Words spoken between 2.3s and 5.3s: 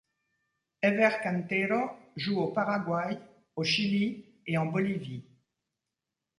au Paraguay, au Chili et en Bolivie.